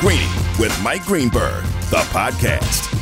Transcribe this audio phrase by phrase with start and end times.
[0.00, 2.92] Greeny with Mike Greenberg, the podcast.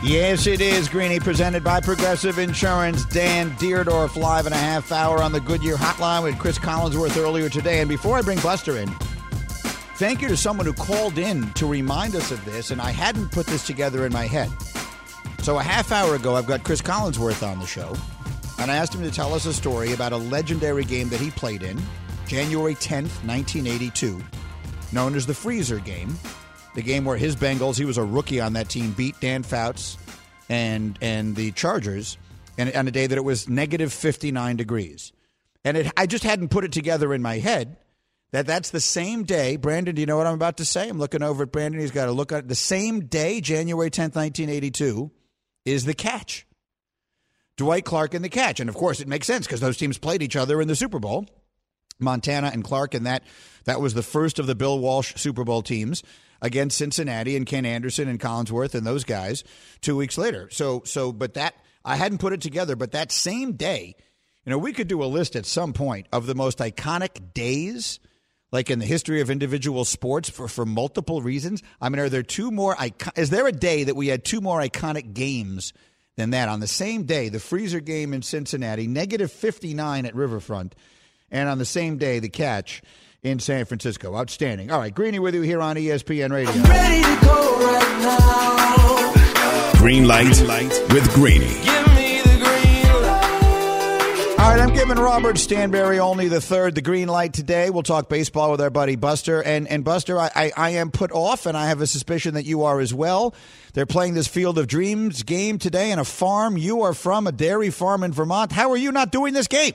[0.00, 3.04] Yes, it is, Greeny, presented by Progressive Insurance.
[3.06, 7.48] Dan Dierdorf, live and a half hour on the Goodyear Hotline with Chris Collinsworth earlier
[7.48, 7.80] today.
[7.80, 8.88] And before I bring Buster in,
[9.96, 13.32] thank you to someone who called in to remind us of this, and I hadn't
[13.32, 14.52] put this together in my head.
[15.42, 17.92] So a half hour ago, I've got Chris Collinsworth on the show,
[18.60, 21.32] and I asked him to tell us a story about a legendary game that he
[21.32, 21.82] played in,
[22.28, 24.22] January 10th, 1982
[24.94, 26.16] known as the Freezer game,
[26.74, 29.98] the game where his Bengals, he was a rookie on that team, beat Dan Fouts
[30.48, 32.16] and and the Chargers,
[32.56, 35.12] and on a day that it was negative 59 degrees.
[35.64, 37.76] And it, I just hadn't put it together in my head
[38.34, 39.54] that that's the same day.
[39.54, 40.88] Brandon, do you know what I'm about to say?
[40.88, 41.80] I'm looking over at Brandon.
[41.80, 42.48] He's got to look at it.
[42.48, 45.10] the same day, January 10th, 1982,
[45.64, 46.44] is the catch.
[47.56, 48.58] Dwight Clark and the catch.
[48.58, 50.98] And of course, it makes sense because those teams played each other in the Super
[50.98, 51.26] Bowl.
[51.98, 53.22] Montana and Clark, and that
[53.64, 56.02] that was the first of the Bill Walsh Super Bowl teams
[56.42, 59.44] against Cincinnati and Ken Anderson and Collinsworth and those guys
[59.80, 60.48] two weeks later.
[60.50, 63.94] So so but that I hadn't put it together, but that same day,
[64.44, 68.00] you know, we could do a list at some point of the most iconic days
[68.54, 71.60] like in the history of individual sports for, for multiple reasons.
[71.80, 72.76] I mean, are there two more
[73.16, 75.72] is there a day that we had two more iconic games
[76.16, 80.76] than that on the same day, the freezer game in Cincinnati, negative 59 at Riverfront
[81.34, 82.80] and on the same day, the catch
[83.22, 84.16] in San Francisco.
[84.16, 84.70] Outstanding.
[84.70, 86.52] All right, Greeny with you here on ESPN Radio.
[86.62, 87.04] Right
[89.84, 91.58] green light, light with Greeny.
[94.38, 97.68] All right, I'm giving Robert Stanberry only the third, the green light today.
[97.68, 99.42] We'll talk baseball with our buddy Buster.
[99.42, 102.46] And, and Buster, I, I, I am put off, and I have a suspicion that
[102.46, 103.34] you are as well.
[103.74, 106.56] They're playing this Field of Dreams game today in a farm.
[106.56, 108.52] You are from a dairy farm in Vermont.
[108.52, 109.74] How are you not doing this game?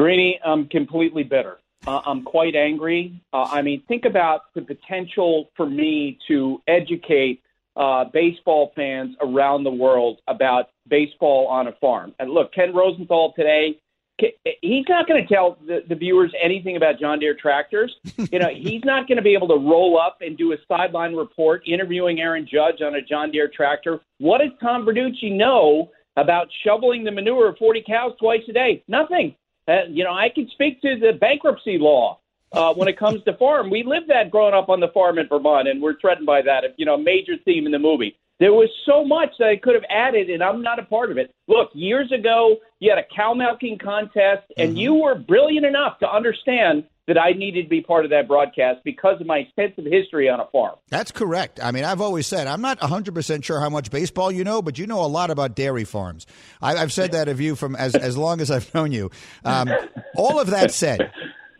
[0.00, 1.58] Greeny, I'm completely bitter.
[1.86, 3.20] Uh, I'm quite angry.
[3.34, 7.42] Uh, I mean, think about the potential for me to educate
[7.76, 12.14] uh, baseball fans around the world about baseball on a farm.
[12.18, 13.78] And look, Ken Rosenthal today,
[14.62, 17.94] he's not going to tell the, the viewers anything about John Deere tractors.
[18.32, 21.14] you know, he's not going to be able to roll up and do a sideline
[21.14, 24.00] report interviewing Aaron Judge on a John Deere tractor.
[24.16, 28.82] What does Tom Verducci know about shoveling the manure of 40 cows twice a day?
[28.88, 29.34] Nothing.
[29.70, 32.18] Uh, you know, I can speak to the bankruptcy law
[32.52, 33.70] uh, when it comes to farm.
[33.70, 36.64] We lived that growing up on the farm in Vermont, and we're threatened by that.
[36.76, 38.16] You know, a major theme in the movie.
[38.40, 41.18] There was so much that I could have added, and I'm not a part of
[41.18, 41.32] it.
[41.46, 44.78] Look, years ago, you had a cow milking contest, and mm-hmm.
[44.78, 48.84] you were brilliant enough to understand that I needed to be part of that broadcast
[48.84, 50.76] because of my extensive history on a farm.
[50.90, 51.58] That's correct.
[51.60, 54.78] I mean, I've always said I'm not 100% sure how much baseball you know, but
[54.78, 56.24] you know a lot about dairy farms.
[56.62, 59.10] I, have said that of you from as, as long as I've known you.
[59.44, 59.68] Um,
[60.14, 61.10] all of that said,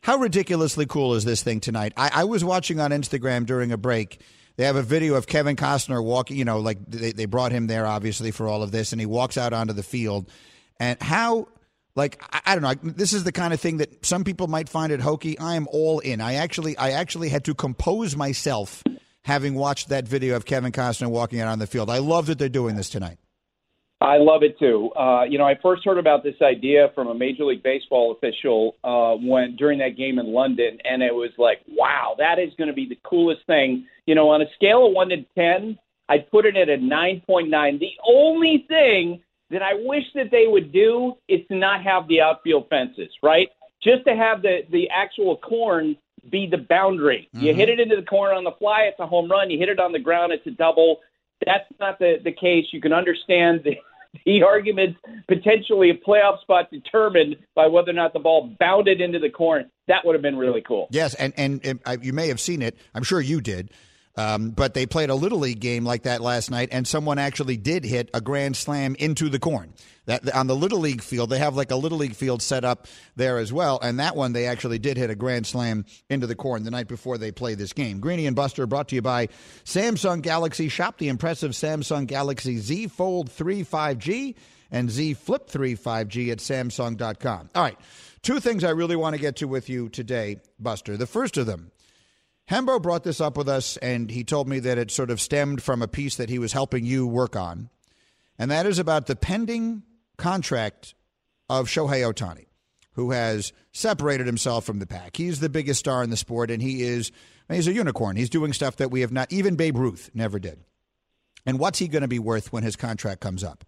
[0.03, 1.95] how ridiculously cool is this thing tonight?
[1.97, 4.21] I, I was watching on Instagram during a break.
[4.55, 7.67] They have a video of Kevin Costner walking, you know, like they, they brought him
[7.67, 10.31] there obviously for all of this, and he walks out onto the field.
[10.79, 11.49] And how
[12.01, 12.93] like I, I, don't know.
[12.93, 15.39] This is the kind of thing that some people might find it hokey.
[15.39, 16.21] I am all in.
[16.21, 18.83] I actually, I actually had to compose myself
[19.23, 21.91] having watched that video of Kevin Costner walking out on the field.
[21.91, 23.19] I love that they're doing this tonight.
[24.01, 24.91] I love it too.
[24.99, 28.77] Uh, you know, I first heard about this idea from a Major League Baseball official
[28.83, 32.69] uh, when during that game in London, and it was like, wow, that is going
[32.69, 33.87] to be the coolest thing.
[34.07, 35.79] You know, on a scale of one to ten,
[36.09, 37.79] I'd put it at a nine point nine.
[37.79, 42.21] The only thing that I wish that they would do is to not have the
[42.21, 43.49] outfield fences, right?
[43.83, 45.97] Just to have the the actual corn
[46.31, 47.29] be the boundary.
[47.35, 47.47] Mm-hmm.
[47.47, 49.51] You hit it into the corner on the fly, it's a home run.
[49.51, 51.01] You hit it on the ground, it's a double.
[51.45, 52.67] That's not the the case.
[52.73, 53.77] You can understand the
[54.27, 54.97] the argument
[55.29, 59.71] potentially a playoff spot determined by whether or not the ball bounded into the corn.
[59.89, 60.89] That would have been really cool.
[60.91, 62.77] Yes, and and, and you may have seen it.
[62.95, 63.71] I'm sure you did.
[64.17, 67.57] Um, but they played a little league game like that last night, and someone actually
[67.57, 69.73] did hit a grand slam into the corn.
[70.07, 72.89] That on the little league field, they have like a little league field set up
[73.15, 76.35] there as well, and that one they actually did hit a grand slam into the
[76.35, 78.01] corn the night before they played this game.
[78.01, 79.29] Greeny and Buster brought to you by
[79.65, 80.69] Samsung Galaxy.
[80.69, 84.35] Shop the impressive Samsung Galaxy Z Fold 3 5G
[84.73, 87.51] and Z Flip 3 5G at Samsung.com.
[87.55, 87.79] All right,
[88.23, 90.97] two things I really want to get to with you today, Buster.
[90.97, 91.71] The first of them
[92.51, 95.63] Hembo brought this up with us, and he told me that it sort of stemmed
[95.63, 97.71] from a piece that he was helping you work on,
[98.41, 99.85] and that is about the pending
[100.17, 100.97] contract
[101.49, 102.47] of Shohei Ohtani,
[102.95, 105.17] who has separated himself from the pack.
[105.17, 107.13] He's the biggest star in the sport, and he is
[107.49, 108.17] he's a unicorn.
[108.17, 110.59] He's doing stuff that we have not even Babe Ruth never did.
[111.47, 113.65] And what's he going to be worth when his contract comes up?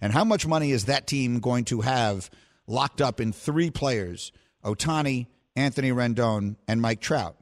[0.00, 2.30] And how much money is that team going to have
[2.68, 4.30] locked up in three players:
[4.64, 5.26] Ohtani,
[5.56, 7.36] Anthony Rendon, and Mike Trout?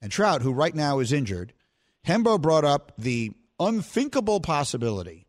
[0.00, 1.52] And Trout, who right now is injured,
[2.06, 5.26] Hembo brought up the unthinkable possibility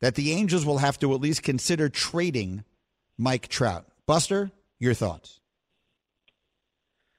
[0.00, 2.64] that the Angels will have to at least consider trading
[3.18, 3.86] Mike Trout.
[4.06, 5.40] Buster, your thoughts?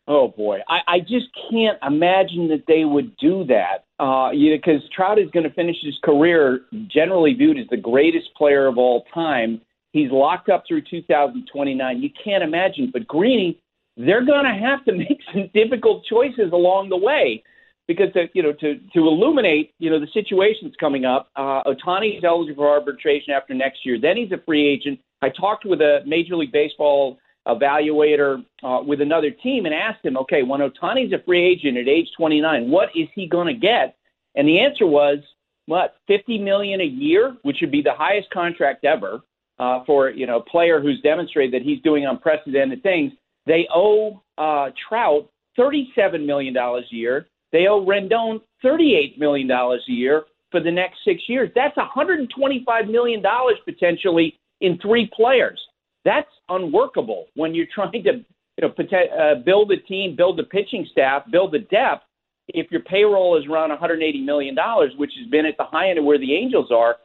[0.07, 3.83] Oh boy, I, I just can't imagine that they would do that.
[3.99, 8.67] Uh, because Trout is going to finish his career generally viewed as the greatest player
[8.67, 9.59] of all time.
[9.91, 12.01] He's locked up through 2029.
[12.01, 13.59] You can't imagine, but Greeny,
[13.97, 17.43] they're going to have to make some difficult choices along the way
[17.87, 21.29] because to, you know to to illuminate you know the situations coming up.
[21.35, 23.99] Uh, Ohtani is eligible for arbitration after next year.
[23.99, 24.99] Then he's a free agent.
[25.21, 27.17] I talked with a Major League Baseball
[27.47, 31.87] evaluator uh, with another team and asked him, okay, when Ohtani's a free agent at
[31.87, 33.95] age 29, what is he going to get?
[34.35, 35.19] And the answer was,
[35.65, 39.21] what, 50 million a year, which would be the highest contract ever
[39.59, 43.11] uh, for you know a player who's demonstrated that he's doing unprecedented things.
[43.47, 47.27] They owe uh, Trout 37 million dollars a year.
[47.51, 51.49] They owe Rendon $38 million a year for the next six years.
[51.55, 53.23] That's $125 million
[53.65, 55.59] potentially in three players.
[56.03, 58.23] That's unworkable when you're trying to you
[58.61, 62.03] know, uh, build a team, build a pitching staff, build the depth.
[62.49, 64.55] If your payroll is around $180 million,
[64.97, 66.95] which has been at the high end of where the Angels are.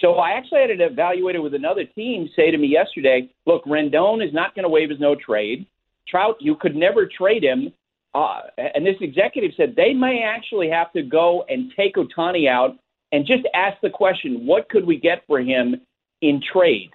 [0.00, 4.26] So I actually had it evaluated with another team say to me yesterday, look, Rendon
[4.26, 5.66] is not going to waive his no trade.
[6.08, 7.72] Trout, you could never trade him
[8.14, 12.76] uh, and this executive said they may actually have to go and take Ohtani out
[13.12, 15.76] and just ask the question, what could we get for him
[16.22, 16.90] in trade?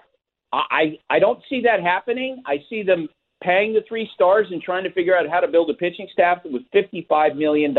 [0.52, 2.42] I, I don't see that happening.
[2.46, 3.08] I see them
[3.42, 6.38] paying the three stars and trying to figure out how to build a pitching staff
[6.44, 7.74] with $55 million.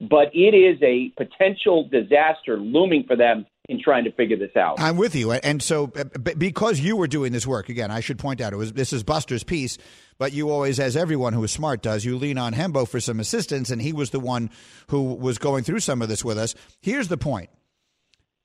[0.00, 4.78] But it is a potential disaster looming for them in trying to figure this out.
[4.78, 6.04] I'm with you, and so uh,
[6.36, 9.02] because you were doing this work again, I should point out it was this is
[9.02, 9.78] Buster's piece,
[10.18, 13.18] but you always, as everyone who is smart does, you lean on Hembo for some
[13.18, 14.50] assistance, and he was the one
[14.88, 16.54] who was going through some of this with us.
[16.80, 17.50] Here's the point: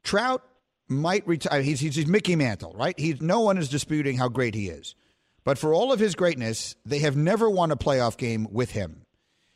[0.03, 0.43] Trout
[0.87, 1.61] might retire.
[1.61, 2.97] He's, he's, he's Mickey Mantle, right?
[2.97, 4.95] He's no one is disputing how great he is,
[5.43, 9.01] but for all of his greatness, they have never won a playoff game with him.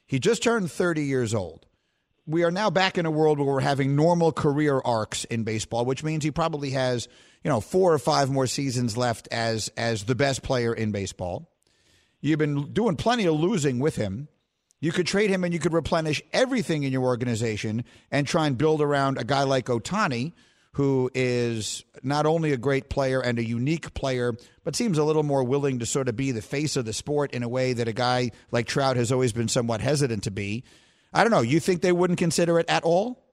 [0.05, 1.65] He just turned 30 years old
[2.27, 5.85] we are now back in a world where we're having normal career arcs in baseball,
[5.85, 7.07] which means he probably has,
[7.43, 11.51] you know, four or five more seasons left as as the best player in baseball.
[12.21, 14.27] You've been doing plenty of losing with him.
[14.79, 18.57] You could trade him and you could replenish everything in your organization and try and
[18.57, 20.33] build around a guy like Ohtani,
[20.73, 24.33] who is not only a great player and a unique player,
[24.63, 27.31] but seems a little more willing to sort of be the face of the sport
[27.31, 30.63] in a way that a guy like Trout has always been somewhat hesitant to be.
[31.15, 31.41] I don't know.
[31.41, 33.23] You think they wouldn't consider it at all?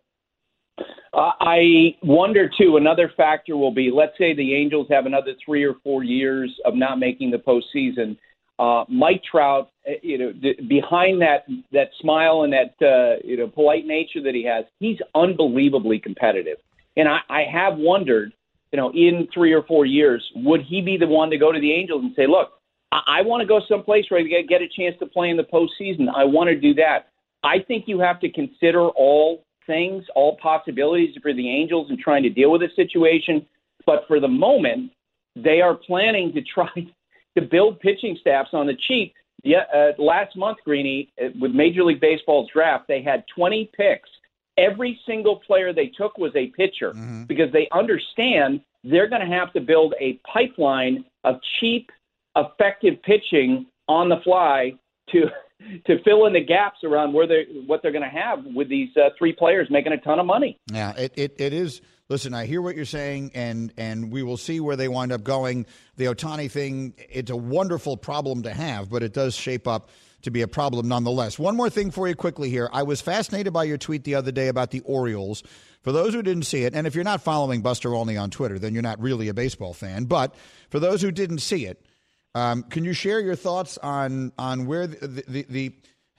[1.13, 2.77] Uh, I wonder too.
[2.77, 6.75] Another factor will be, let's say the Angels have another three or four years of
[6.75, 8.17] not making the postseason.
[8.59, 13.37] Uh, Mike Trout, uh, you know, d- behind that that smile and that uh, you
[13.37, 16.59] know polite nature that he has, he's unbelievably competitive.
[16.97, 18.33] And I, I have wondered,
[18.71, 21.61] you know, in three or four years, would he be the one to go to
[21.61, 22.53] the Angels and say, "Look,
[22.93, 25.37] I, I want to go someplace where I get, get a chance to play in
[25.37, 26.07] the postseason.
[26.15, 27.09] I want to do that."
[27.43, 32.23] I think you have to consider all things, all possibilities for the Angels in trying
[32.23, 33.47] to deal with this situation.
[33.87, 34.93] But for the moment,
[35.37, 36.71] they are planning to try
[37.37, 39.15] to build pitching staffs on the cheap.
[39.45, 44.09] Yeah, uh, last month, Greeny, uh, with Major League Baseball's draft, they had 20 picks.
[44.57, 47.25] Every single player they took was a pitcher mm-hmm.
[47.25, 51.91] because they understand they're going to have to build a pipeline of cheap,
[52.37, 54.75] effective pitching on the fly
[55.11, 55.23] to
[55.87, 58.91] to fill in the gaps around where they what they're going to have with these
[58.97, 60.59] uh, three players making a ton of money.
[60.73, 61.81] Yeah, it, it, it is.
[62.09, 65.23] Listen, I hear what you're saying, and and we will see where they wind up
[65.23, 65.67] going.
[65.97, 69.89] The Ohtani thing, it's a wonderful problem to have, but it does shape up
[70.23, 71.39] to be a problem nonetheless.
[71.39, 72.69] One more thing for you quickly here.
[72.73, 75.43] I was fascinated by your tweet the other day about the Orioles.
[75.83, 78.59] For those who didn't see it, and if you're not following Buster Olney on Twitter,
[78.59, 80.05] then you're not really a baseball fan.
[80.05, 80.35] But
[80.71, 81.85] for those who didn't see it,
[82.35, 85.73] um, can you share your thoughts on on where the, the, the, the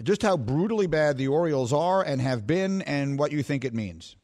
[0.03, 3.74] just how brutally bad the Orioles are and have been, and what you think it
[3.74, 4.15] means?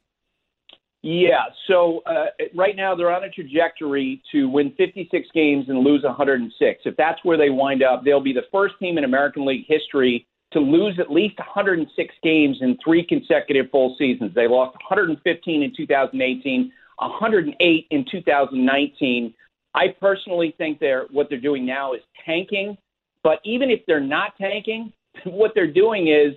[1.01, 6.03] Yeah, so uh, right now they're on a trajectory to win 56 games and lose
[6.03, 6.81] 106.
[6.83, 10.27] If that's where they wind up, they'll be the first team in American League history
[10.51, 14.33] to lose at least 106 games in three consecutive full seasons.
[14.35, 19.33] They lost 115 in 2018, 108 in 2019.
[19.79, 22.77] I personally think they're what they're doing now is tanking.
[23.23, 24.91] But even if they're not tanking,
[25.25, 26.35] what they're doing is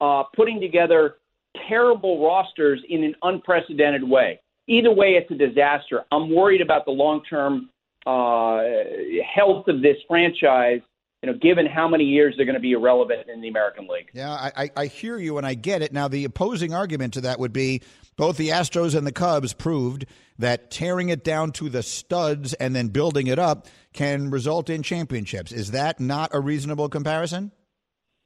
[0.00, 1.16] uh, putting together
[1.68, 4.40] terrible rosters in an unprecedented way.
[4.68, 6.04] Either way, it's a disaster.
[6.12, 7.70] I'm worried about the long term
[8.06, 8.62] uh,
[9.34, 10.80] health of this franchise
[11.22, 14.10] you know, given how many years they're going to be irrelevant in the American League.
[14.12, 15.92] Yeah, I, I hear you and I get it.
[15.92, 17.82] Now, the opposing argument to that would be
[18.16, 20.04] both the Astros and the Cubs proved
[20.38, 24.82] that tearing it down to the studs and then building it up can result in
[24.82, 25.52] championships.
[25.52, 27.52] Is that not a reasonable comparison?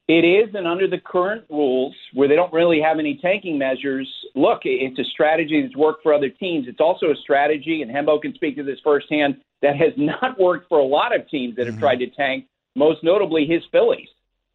[0.08, 4.08] It is, and under the current rules, where they don't really have any tanking measures,
[4.36, 6.68] look, it's a strategy that's worked for other teams.
[6.68, 10.68] It's also a strategy, and Hembo can speak to this firsthand, that has not worked
[10.68, 11.80] for a lot of teams that have mm-hmm.
[11.80, 14.08] tried to tank, most notably his Phillies,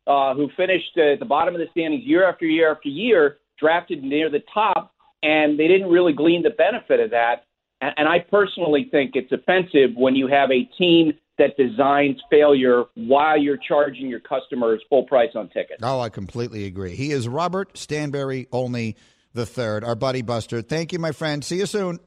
[0.07, 4.03] uh, who finished at the bottom of the standings year after year after year, drafted
[4.03, 7.45] near the top, and they didn't really glean the benefit of that.
[7.81, 12.83] And, and I personally think it's offensive when you have a team that designs failure
[12.95, 15.79] while you're charging your customers full price on tickets.
[15.81, 16.95] Oh, I completely agree.
[16.95, 18.95] He is Robert Stanberry only
[19.33, 20.61] the third, our buddy Buster.
[20.61, 21.43] Thank you, my friend.
[21.43, 21.99] See you soon.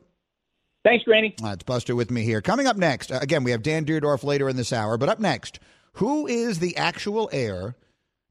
[0.85, 1.35] Thanks, Granny.
[1.43, 2.43] That's Buster with me here.
[2.43, 5.19] Coming up next, uh, again, we have Dan Dierdorf later in this hour, but up
[5.19, 5.59] next,
[5.95, 7.77] who is the actual heir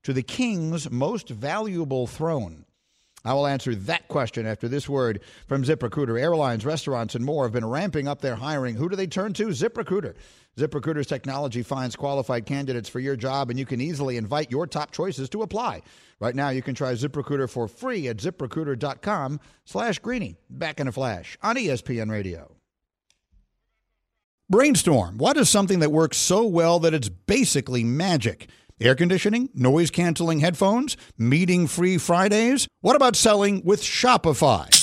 [0.04, 2.66] to the king's most valuable throne?
[3.26, 6.20] I will answer that question after this word from ZipRecruiter.
[6.20, 8.76] Airlines, restaurants, and more have been ramping up their hiring.
[8.76, 9.48] Who do they turn to?
[9.48, 10.16] ZipRecruiter.
[10.58, 14.92] ZipRecruiter's technology finds qualified candidates for your job, and you can easily invite your top
[14.92, 15.82] choices to apply.
[16.20, 20.36] Right now, you can try ZipRecruiter for free at ziprecruiter.com slash greeny.
[20.50, 22.58] Back in a flash on ESPN Radio.
[24.54, 25.18] Brainstorm.
[25.18, 28.52] What is something that works so well that it's basically magic?
[28.80, 32.68] Air conditioning, noise canceling headphones, meeting free Fridays?
[32.82, 34.83] What about selling with Shopify?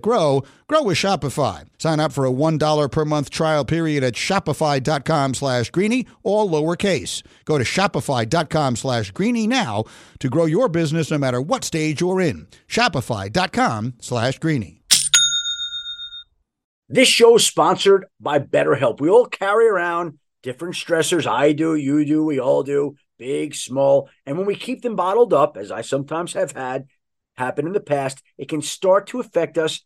[0.01, 1.67] grow, grow with Shopify.
[1.77, 7.23] Sign up for a $1 per month trial period at shopify.com slash greeny, all lowercase.
[7.45, 9.83] Go to shopify.com slash greeny now
[10.19, 12.47] to grow your business no matter what stage you're in.
[12.67, 14.81] Shopify.com slash greeny.
[16.89, 18.99] This show is sponsored by BetterHelp.
[18.99, 21.25] We all carry around different stressors.
[21.25, 24.09] I do, you do, we all do, big, small.
[24.25, 26.87] And when we keep them bottled up, as I sometimes have had
[27.35, 29.85] happen in the past, it can start to affect us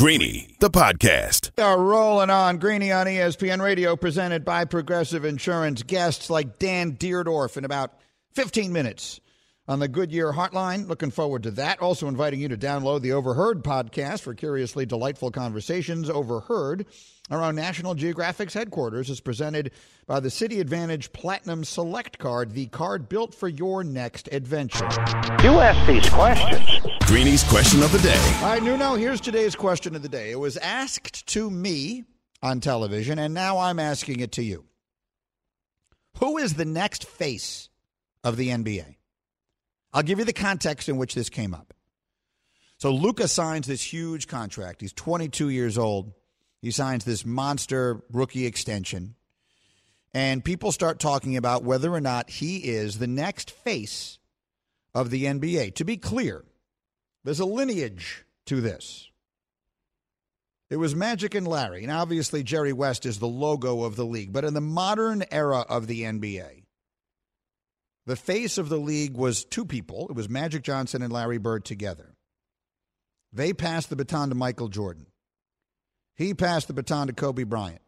[0.00, 1.50] Greeny, the podcast.
[1.58, 5.82] We are rolling on Greeny on ESPN Radio, presented by Progressive Insurance.
[5.82, 7.92] Guests like Dan Dierdorf in about
[8.32, 9.20] 15 minutes
[9.70, 10.88] on the Goodyear Hotline.
[10.88, 11.80] Looking forward to that.
[11.80, 16.10] Also inviting you to download the Overheard podcast for curiously delightful conversations.
[16.10, 16.86] Overheard
[17.30, 19.70] around National Geographic's headquarters is presented
[20.08, 24.88] by the Citi AAdvantage Platinum Select Card, the card built for your next adventure.
[25.44, 26.68] You ask these questions.
[27.02, 28.38] Greeny's question of the day.
[28.38, 30.32] All right, Nuno, here's today's question of the day.
[30.32, 32.02] It was asked to me
[32.42, 34.64] on television, and now I'm asking it to you.
[36.18, 37.68] Who is the next face
[38.24, 38.96] of the NBA?
[39.92, 41.74] I'll give you the context in which this came up.
[42.78, 44.80] So Luka signs this huge contract.
[44.80, 46.12] He's 22 years old.
[46.62, 49.16] He signs this monster rookie extension.
[50.12, 54.18] And people start talking about whether or not he is the next face
[54.94, 55.74] of the NBA.
[55.76, 56.44] To be clear,
[57.24, 59.08] there's a lineage to this.
[60.68, 61.82] It was Magic and Larry.
[61.82, 64.32] And obviously, Jerry West is the logo of the league.
[64.32, 66.59] But in the modern era of the NBA,
[68.06, 70.06] the face of the league was two people.
[70.08, 72.14] It was Magic Johnson and Larry Bird together.
[73.32, 75.06] They passed the baton to Michael Jordan.
[76.16, 77.80] He passed the baton to Kobe Bryant.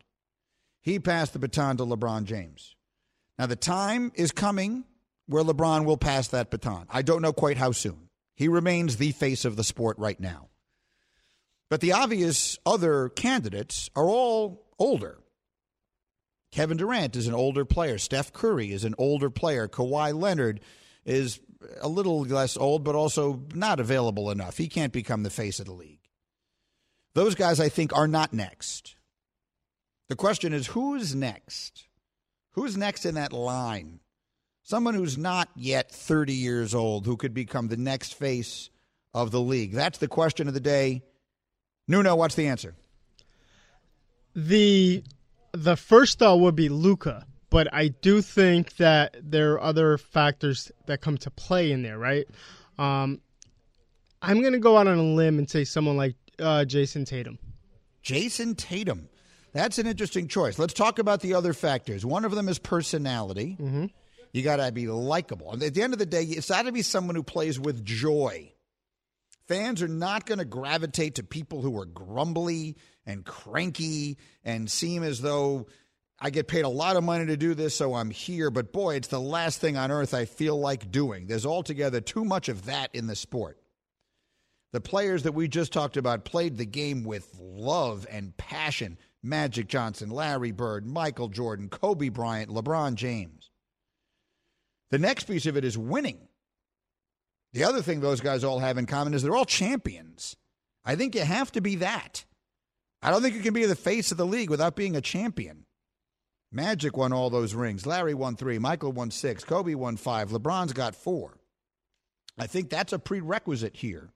[0.81, 2.75] He passed the baton to LeBron James.
[3.39, 4.85] Now, the time is coming
[5.27, 6.87] where LeBron will pass that baton.
[6.91, 8.09] I don't know quite how soon.
[8.35, 10.49] He remains the face of the sport right now.
[11.71, 15.19] But the obvious other candidates are all older.
[16.53, 17.99] Kevin Durant is an older player.
[17.99, 19.67] Steph Curry is an older player.
[19.67, 20.61] Kawhi Leonard
[21.05, 21.41] is
[21.81, 24.59] a little less old, but also not available enough.
[24.59, 26.01] He can't become the face of the league.
[27.15, 28.97] Those guys, I think, are not next.
[30.09, 31.87] The question is who's next?
[32.53, 34.01] Who's next in that line?
[34.63, 38.69] Someone who's not yet 30 years old who could become the next face
[39.15, 39.73] of the league.
[39.73, 41.03] That's the question of the day.
[41.89, 42.75] Nuno, what's the answer?
[44.35, 45.03] The
[45.53, 50.73] the first thought would be Luka, but I do think that there are other factors
[50.87, 52.27] that come to play in there, right?
[52.79, 53.21] Um,
[54.23, 57.39] I'm going to go out on a limb and say someone like uh, Jayson Tatum.
[58.03, 59.09] Jayson Tatum.
[59.53, 60.59] That's an interesting choice.
[60.59, 62.07] Let's talk about the other factors.
[62.07, 63.57] One of them is personality.
[63.61, 63.87] Mm-hmm.
[64.33, 65.53] You got to be likable.
[65.53, 67.85] And at the end of the day, it's got to be someone who plays with
[67.85, 68.52] joy.
[69.49, 75.03] Fans are not going to gravitate to people who are grumbly and cranky and seem
[75.03, 75.67] as though
[76.19, 78.51] I get paid a lot of money to do this, so I'm here.
[78.51, 81.27] But boy, it's the last thing on earth I feel like doing.
[81.27, 83.59] There's altogether too much of that in the sport.
[84.73, 88.99] The players that we just talked about played the game with love and passion.
[89.23, 93.51] Magic Johnson, Larry Bird, Michael Jordan, Kobe Bryant, LeBron James.
[94.91, 96.29] The next piece of it is winning.
[97.53, 100.37] The other thing those guys all have in common is they're all champions.
[100.85, 102.25] I think you have to be that.
[103.03, 105.67] I don't think you can be the face of the league without being a champion.
[106.51, 107.87] Magic won all those rings.
[107.87, 108.59] Larry won three.
[108.59, 109.43] Michael won six.
[109.43, 110.31] Kobe won five.
[110.31, 111.39] LeBron's got four.
[112.39, 114.11] I think that's a prerequisite here.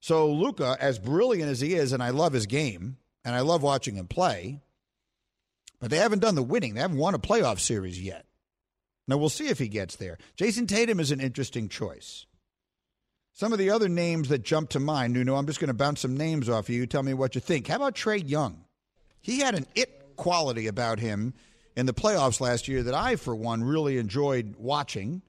[0.00, 3.62] So Luka, as brilliant as he is, and I love his game, and I love
[3.62, 4.60] watching him play,
[5.80, 6.74] but they haven't done the winning.
[6.74, 8.26] They haven't won a playoff series yet.
[9.06, 10.18] Now we'll see if he gets there.
[10.36, 12.26] Jayson Tatum is an interesting choice.
[13.34, 16.00] Some of the other names that jump to mind, Nuno, I'm just going to bounce
[16.00, 16.86] some names off of you.
[16.86, 17.66] Tell me what you think.
[17.66, 18.64] How about Trae Young?
[19.20, 21.32] He had an it quality about him
[21.74, 25.22] in the playoffs last year that I, for one, really enjoyed watching.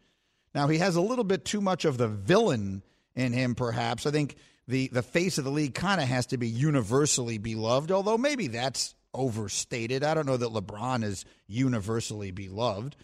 [0.53, 2.83] Now, he has a little bit too much of the villain
[3.15, 4.05] in him, perhaps.
[4.05, 4.35] I think
[4.67, 8.47] the, the face of the league kind of has to be universally beloved, although maybe
[8.47, 10.03] that's overstated.
[10.03, 12.95] I don't know that LeBron is universally beloved.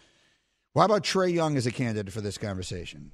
[0.72, 3.12] Why about Trae Young as a candidate for this conversation?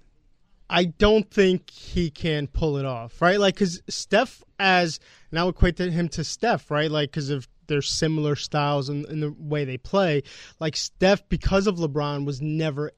[0.69, 3.39] I don't think he can pull it off, right?
[3.39, 4.99] Like, because Steph, as
[5.31, 6.91] and I would equate him to Steph, right?
[6.91, 10.23] Like, because of their similar styles and, and, the way they play.
[10.61, 12.93] Like Steph, because of LeBron, was never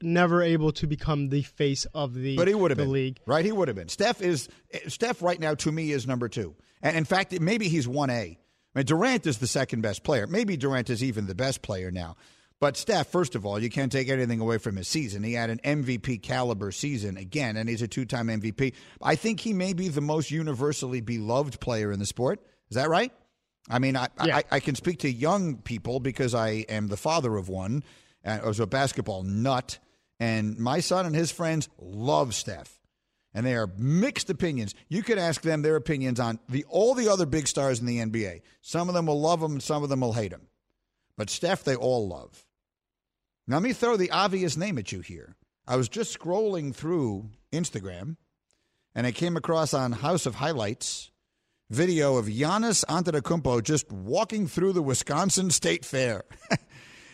[0.00, 3.18] never able to become the face of the but he would have been league.
[3.26, 3.88] Right, he would have been.
[3.88, 4.48] Steph is
[4.86, 8.38] Steph right now to me is number two, and in fact, maybe he's one A.
[8.74, 10.26] I mean, Durant is the second best player.
[10.26, 12.16] Maybe Durant is even the best player now.
[12.58, 15.22] But Steph, first of all, you can't take anything away from his season.
[15.22, 18.72] He had an MVP caliber season again, and he's a two time MVP.
[19.02, 22.40] I think he may be the most universally beloved player in the sport.
[22.70, 23.12] Is that right?
[23.68, 24.38] I mean, I, yeah.
[24.38, 27.82] I, I, can speak to young people because I am the father of one.
[28.24, 29.78] I was uh, a basketball nut,
[30.20, 32.72] and my son and his friends love Steph.
[33.34, 34.74] And they are mixed opinions.
[34.88, 37.98] You could ask them their opinions on the all the other big stars in the
[37.98, 38.40] NBA.
[38.62, 40.48] Some of them will love him, some of them will hate him.
[41.18, 42.45] But Steph, they all love.
[43.48, 45.36] Now, let me throw the obvious name at you here.
[45.68, 48.16] I was just scrolling through Instagram
[48.94, 51.10] and I came across on House of Highlights
[51.70, 56.24] video of Giannis Antetokounmpo just walking through the Wisconsin State Fair.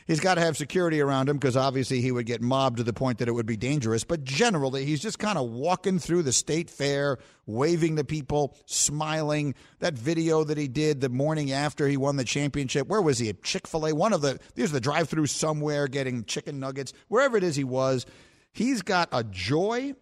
[0.06, 2.92] He's got to have security around him because obviously he would get mobbed to the
[2.92, 4.04] point that it would be dangerous.
[4.04, 9.54] But generally, he's just kind of walking through the state fair, waving to people, smiling.
[9.78, 13.28] That video that he did the morning after he won the championship, where was he?
[13.28, 13.94] At Chick fil A?
[13.94, 17.64] One of the, there's the drive through somewhere getting chicken nuggets, wherever it is he
[17.64, 18.04] was.
[18.52, 19.94] He's got a joy,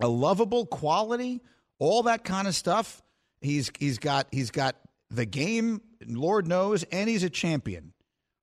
[0.00, 1.40] a lovable quality,
[1.78, 3.02] all that kind of stuff.
[3.40, 4.76] He's, he's got, he's got
[5.10, 7.93] the game, Lord knows, and he's a champion.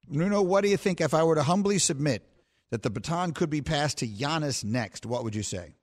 [0.09, 2.23] Nuno, what do you think if I were to humbly submit
[2.69, 5.05] that the baton could be passed to Giannis next?
[5.05, 5.75] What would you say?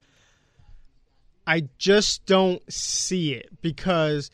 [1.47, 4.31] I just don't see it because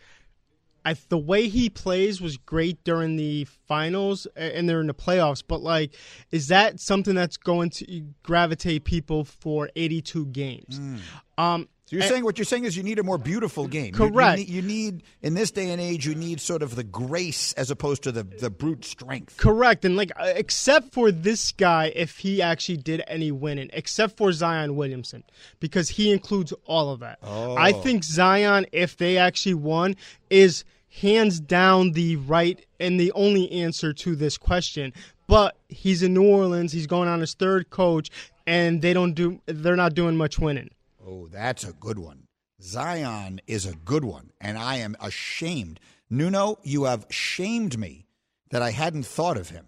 [0.84, 5.42] I, the way he plays was great during the finals and they're in the playoffs.
[5.46, 5.94] But like,
[6.30, 10.80] is that something that's going to gravitate people for 82 games?
[10.80, 10.98] Mm.
[11.38, 13.86] Um, you're saying what you're saying is you need a more beautiful game.
[13.86, 14.38] You- Correct.
[14.40, 17.52] You, need, you need in this day and age you need sort of the grace
[17.54, 19.36] as opposed to the the brute strength.
[19.36, 19.84] Correct.
[19.84, 24.32] And like, uh, except for this guy, if he actually did any winning, except for
[24.32, 25.24] Zion Williamson,
[25.60, 27.18] because he includes all of that.
[27.22, 27.56] Oh.
[27.56, 29.96] I think Zion, if they actually won,
[30.30, 30.64] is
[31.00, 34.92] hands down the right and the only answer to this question.
[35.26, 36.72] But he's in New Orleans.
[36.72, 38.10] He's going on his third coach,
[38.46, 39.40] and they don't do.
[39.46, 40.68] They're not doing much winning.
[41.06, 42.28] Oh, that's a good one.
[42.62, 45.80] Zion is a good one, and I am ashamed.
[46.08, 48.06] Nuno, you have shamed me
[48.50, 49.66] that I hadn't thought of him.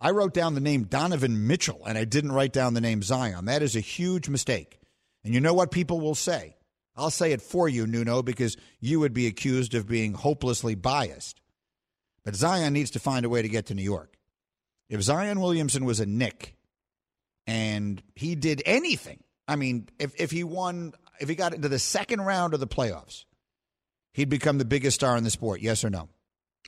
[0.00, 3.46] I wrote down the name Donovan Mitchell, and I didn't write down the name Zion.
[3.46, 4.78] That is a huge mistake.
[5.24, 6.56] And you know what people will say?
[6.96, 11.40] I'll say it for you, Nuno, because you would be accused of being hopelessly biased.
[12.24, 14.14] But Zion needs to find a way to get to New York.
[14.90, 16.56] If Zion Williamson was a Knick
[17.46, 21.78] and he did anything, I mean, if, if he won, if he got into the
[21.78, 23.24] second round of the playoffs,
[24.12, 26.08] he'd become the biggest star in the sport, yes or no?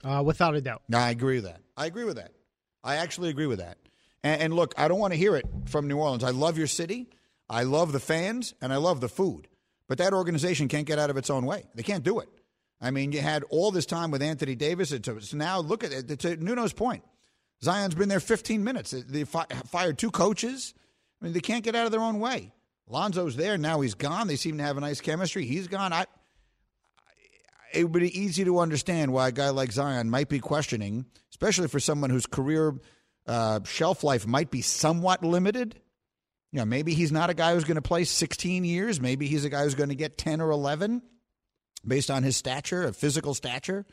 [0.05, 0.83] Uh, without a doubt.
[0.89, 1.61] No, I agree with that.
[1.77, 2.33] I agree with that.
[2.85, 3.79] I actually agree with that.
[4.23, 6.23] And, and look, I don't want to hear it from New Orleans.
[6.23, 7.09] I love your city.
[7.49, 9.49] I love the fans, and I love the food.
[9.89, 11.65] But that organization can't get out of its own way.
[11.75, 12.29] They can't do it.
[12.81, 14.93] I mean, you had all this time with Anthony Davis.
[14.93, 16.19] It's, it's now look at it.
[16.21, 17.05] To Nuno's point,
[17.63, 18.91] Zion's been there 15 minutes.
[18.91, 20.75] They fi- fired two coaches.
[21.21, 22.53] I mean, they can't get out of their own way.
[22.89, 23.81] Lonzo's there now.
[23.81, 24.29] He's gone.
[24.29, 25.45] They seem to have a nice chemistry.
[25.45, 25.93] He's gone.
[25.93, 26.07] I.
[27.73, 31.69] It would be easy to understand why a guy like Zion might be questioning, especially
[31.69, 32.75] for someone whose career
[33.27, 35.79] uh, shelf life might be somewhat limited.
[36.53, 39.01] You know, maybe he's not a guy who's going to play 16 years.
[39.01, 41.03] Maybe he's a guy who's going to get 10 or 11
[41.87, 43.85] based on his stature, a physical stature.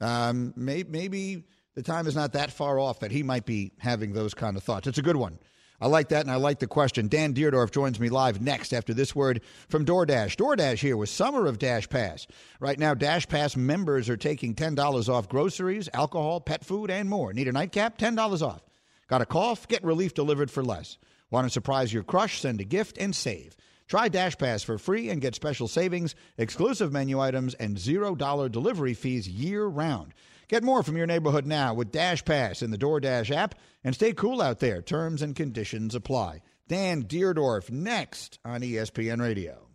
[0.00, 1.44] Um, may, maybe
[1.74, 4.62] the time is not that far off that he might be having those kind of
[4.62, 4.86] thoughts.
[4.86, 5.38] It's a good one.
[5.80, 7.08] I like that, and I like the question.
[7.08, 10.36] Dan Dierdorf joins me live next after this word from DoorDash.
[10.36, 12.26] DoorDash here with Summer of Dash Pass.
[12.60, 17.32] Right now, Dash Pass members are taking $10 off groceries, alcohol, pet food, and more.
[17.32, 17.98] Need a nightcap?
[17.98, 18.62] $10 off.
[19.08, 19.68] Got a cough?
[19.68, 20.98] Get relief delivered for less.
[21.30, 22.40] Want to surprise your crush?
[22.40, 23.56] Send a gift and save.
[23.88, 28.94] Try Dash Pass for free and get special savings, exclusive menu items, and $0 delivery
[28.94, 30.12] fees year round.
[30.48, 34.12] Get more from your neighborhood now with Dash Pass in the DoorDash app and stay
[34.12, 34.80] cool out there.
[34.80, 36.42] Terms and conditions apply.
[36.68, 39.66] Dan Dierdorf next on ESPN Radio.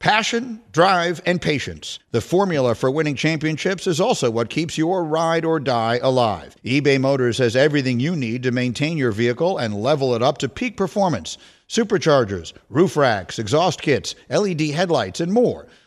[0.00, 1.98] Passion, drive, and patience.
[2.10, 6.56] The formula for winning championships is also what keeps your ride or die alive.
[6.64, 10.48] eBay Motors has everything you need to maintain your vehicle and level it up to
[10.48, 11.36] peak performance.
[11.68, 15.66] Superchargers, roof racks, exhaust kits, LED headlights, and more.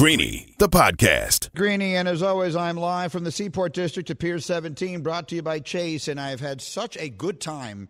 [0.00, 1.54] Greeny, the podcast.
[1.54, 5.34] Greeny, and as always, I'm live from the Seaport District to Pier 17, brought to
[5.34, 6.08] you by Chase.
[6.08, 7.86] And I've had such a good time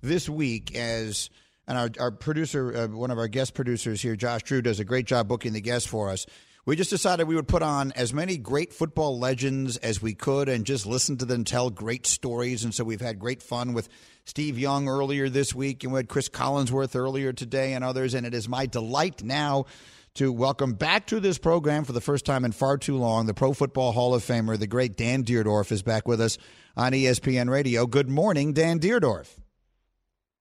[0.00, 1.28] this week as,
[1.68, 4.86] and our, our producer, uh, one of our guest producers here, Josh Drew, does a
[4.86, 6.24] great job booking the guests for us.
[6.64, 10.48] We just decided we would put on as many great football legends as we could
[10.48, 12.64] and just listen to them tell great stories.
[12.64, 13.90] And so we've had great fun with
[14.24, 18.14] Steve Young earlier this week, and we had Chris Collinsworth earlier today, and others.
[18.14, 19.66] And it is my delight now
[20.14, 23.34] to welcome back to this program for the first time in far too long the
[23.34, 26.38] Pro Football Hall of Famer, the great Dan Dierdorf, is back with us
[26.76, 27.86] on ESPN Radio.
[27.86, 29.38] Good morning, Dan Dierdorf.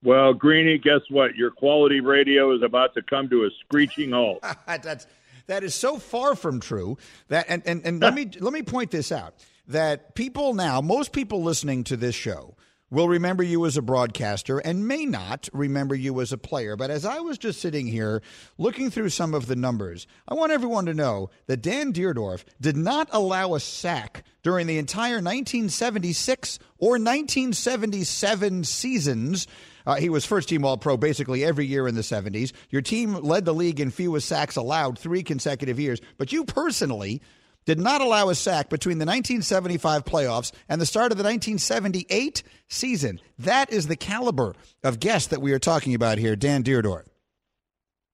[0.04, 1.36] Well, Greeny, guess what?
[1.36, 4.44] Your quality radio is about to come to a screeching halt.
[4.68, 5.08] That's
[5.48, 8.92] that is so far from true that and, and, and let me let me point
[8.92, 9.34] this out
[9.68, 12.56] that people now most people listening to this show
[12.92, 16.76] will remember you as a broadcaster and may not remember you as a player.
[16.76, 18.22] But as I was just sitting here
[18.58, 22.78] looking through some of the numbers, I want everyone to know that Dan Dierdorf did
[22.78, 29.48] not allow a sack during the entire 1976 or 1977 seasons.
[29.86, 32.52] Uh, he was first team All Pro basically every year in the 70s.
[32.70, 37.22] Your team led the league in fewest sacks allowed three consecutive years, but you personally
[37.66, 42.44] did not allow a sack between the 1975 playoffs and the start of the 1978
[42.68, 43.20] season.
[43.38, 47.06] That is the caliber of guest that we are talking about here, Dan Dierdorf.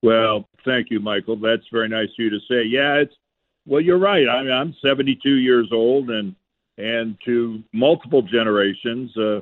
[0.02, 1.38] Well, thank you, Michael.
[1.38, 2.64] That's very nice of you to say.
[2.64, 3.16] Yeah, it's
[3.66, 4.28] well, you're right.
[4.30, 6.36] I mean, I'm 72 years old, and
[6.78, 9.42] and to multiple generations, uh,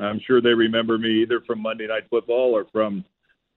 [0.00, 3.04] I'm sure they remember me either from Monday Night Football or from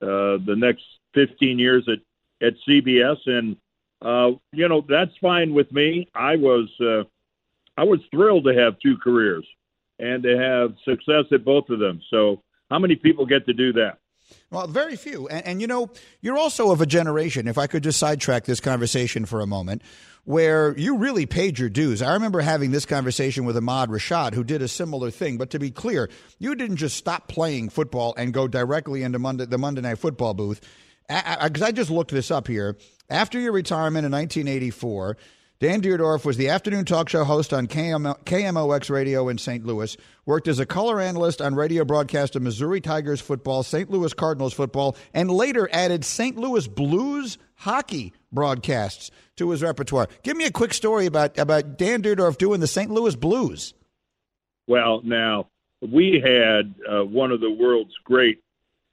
[0.02, 1.98] uh, the next 15 years at
[2.46, 3.16] at CBS.
[3.26, 3.56] And
[4.02, 6.08] uh, you know, that's fine with me.
[6.14, 7.04] I was uh,
[7.76, 9.46] I was thrilled to have two careers
[9.98, 12.00] and to have success at both of them.
[12.10, 13.98] So, how many people get to do that?
[14.50, 15.28] Well, very few.
[15.28, 18.60] And, and, you know, you're also of a generation, if I could just sidetrack this
[18.60, 19.82] conversation for a moment,
[20.24, 22.00] where you really paid your dues.
[22.00, 25.36] I remember having this conversation with Ahmad Rashad, who did a similar thing.
[25.36, 29.44] But to be clear, you didn't just stop playing football and go directly into Monday,
[29.44, 30.60] the Monday Night Football booth.
[31.08, 32.78] Because I, I, I just looked this up here.
[33.10, 35.16] After your retirement in 1984,
[35.60, 39.64] Dan Dierdorf was the afternoon talk show host on KMOX radio in St.
[39.64, 43.90] Louis, worked as a color analyst on radio broadcast of Missouri Tigers football, St.
[43.90, 46.36] Louis Cardinals football, and later added St.
[46.36, 50.08] Louis Blues hockey broadcasts to his repertoire.
[50.22, 52.90] Give me a quick story about, about Dan Dierdorf doing the St.
[52.90, 53.74] Louis Blues.
[54.66, 55.48] Well, now,
[55.80, 58.43] we had uh, one of the world's great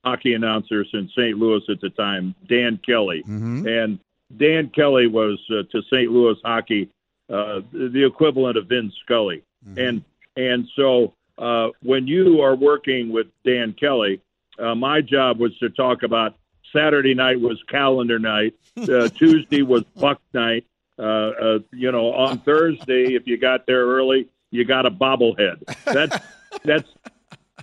[0.04, 1.38] hockey announcers in St.
[1.38, 3.24] Louis at the time, Dan Kelly.
[3.24, 3.68] Mm-hmm.
[3.68, 4.00] And
[4.38, 6.12] Dan Kelly was uh, to St.
[6.12, 6.90] Louis hockey
[7.32, 9.80] uh, the equivalent of Vin Scully, mm-hmm.
[9.80, 10.04] and
[10.36, 14.22] and so uh, when you are working with Dan Kelly,
[14.60, 16.36] uh, my job was to talk about
[16.74, 20.66] Saturday night was calendar night, uh, Tuesday was puck night.
[21.00, 25.64] Uh, uh, you know, on Thursday, if you got there early, you got a bobblehead.
[25.86, 26.18] That's
[26.64, 26.90] that's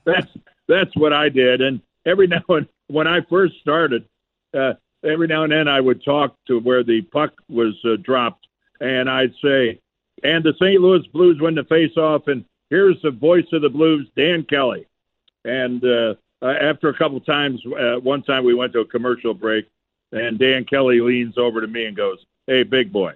[0.05, 0.33] that's
[0.67, 1.61] that's what I did.
[1.61, 4.05] And every now and when I first started,
[4.55, 8.47] uh, every now and then I would talk to where the puck was uh, dropped,
[8.81, 9.81] and I'd say,
[10.25, 10.81] "And the St.
[10.81, 14.87] Louis Blues win the face-off, and here's the voice of the Blues, Dan Kelly."
[15.45, 19.35] And uh, uh, after a couple times, uh, one time we went to a commercial
[19.35, 19.69] break,
[20.13, 23.15] and Dan Kelly leans over to me and goes, "Hey, big boy."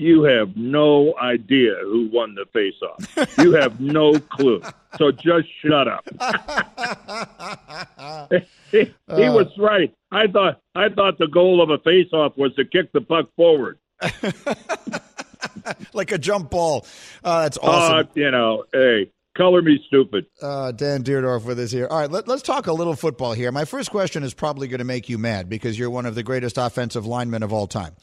[0.00, 3.38] You have no idea who won the face-off.
[3.38, 4.62] You have no clue.
[4.96, 6.04] So just shut up.
[8.70, 8.84] he,
[9.16, 9.92] he uh, was right.
[10.12, 13.80] I thought I thought the goal of a face-off was to kick the puck forward,
[15.92, 16.86] like a jump ball.
[17.24, 17.96] Uh, that's awesome.
[17.96, 20.26] Uh, you know, hey, color me stupid.
[20.40, 21.88] Uh, Dan Dierdorf with us here.
[21.90, 23.50] All right, let, us talk a little football here.
[23.52, 26.22] My first question is probably going to make you mad because you're one of the
[26.22, 27.94] greatest offensive linemen of all time.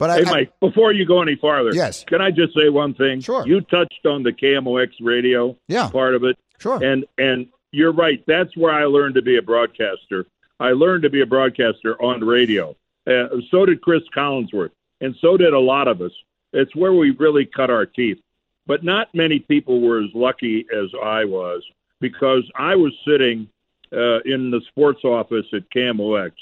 [0.00, 2.70] But hey, I, Mike, I, before you go any farther, yes, can I just say
[2.70, 3.20] one thing?
[3.20, 3.46] Sure.
[3.46, 5.90] You touched on the KMOX radio yeah.
[5.90, 6.38] part of it.
[6.58, 6.82] Sure.
[6.82, 8.24] And and you're right.
[8.26, 10.24] That's where I learned to be a broadcaster.
[10.58, 12.74] I learned to be a broadcaster on radio.
[13.06, 14.70] Uh, so did Chris Collinsworth,
[15.02, 16.12] and so did a lot of us.
[16.54, 18.18] It's where we really cut our teeth.
[18.66, 21.62] But not many people were as lucky as I was
[22.00, 23.48] because I was sitting
[23.92, 26.32] uh, in the sports office at KMOX,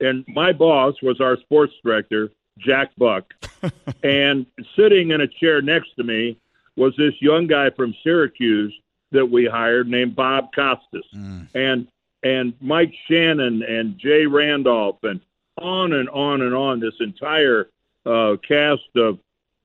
[0.00, 3.32] and my boss was our sports director, Jack Buck,
[4.02, 6.38] and sitting in a chair next to me
[6.76, 8.74] was this young guy from Syracuse
[9.10, 11.06] that we hired named Bob Costas.
[11.14, 11.48] Mm.
[11.54, 11.88] And
[12.24, 15.20] and Mike Shannon and Jay Randolph and
[15.58, 17.68] on and on and on this entire
[18.06, 19.18] uh, cast of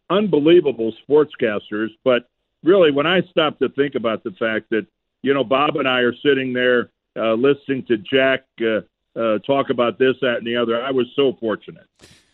[0.10, 1.89] unbelievable sportscasters.
[2.04, 2.28] But
[2.63, 4.88] really, when I stop to think about the fact that
[5.21, 8.82] you know Bob and I are sitting there uh, listening to Jack uh,
[9.19, 11.88] uh, talk about this, that, and the other, I was so fortunate.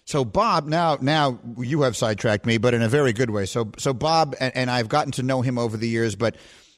[0.05, 3.45] So Bob, now now you have sidetracked me, but in a very good way.
[3.45, 6.35] So so Bob and, and I've gotten to know him over the years, but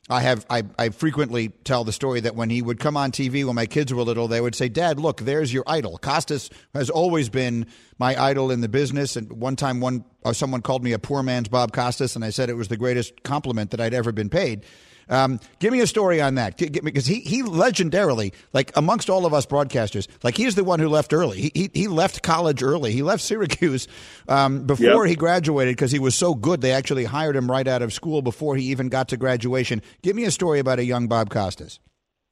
[0.08, 3.44] I have I, I frequently tell the story that when he would come on TV
[3.44, 6.92] when my kids were little, they would say, "Dad, look, there's your idol." Costas has
[6.92, 7.66] always been
[7.98, 9.16] my idol in the business.
[9.16, 12.30] And one time, one uh, someone called me a poor man's Bob Costas, and I
[12.30, 14.66] said it was the greatest compliment that I'd ever been paid.
[15.10, 19.34] Um, give me a story on that because he he legendarily, like amongst all of
[19.34, 21.42] us broadcasters, like he's the one who left early.
[21.42, 22.92] He he, he left college early.
[22.92, 23.88] He left Syracuse
[24.28, 25.10] um, before yep.
[25.10, 26.62] he graduated because he was so good.
[26.62, 29.82] They actually hired him right out of school before he even got to graduation.
[30.02, 31.80] Give me a story about a young Bob Costas.